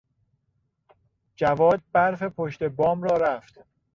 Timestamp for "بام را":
2.63-3.17